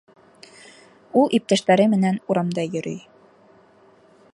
—Ул 1.23 1.37
иптәштәре 1.39 1.87
менән 1.93 2.19
урамда 2.33 2.67
йөрөй. 2.71 3.01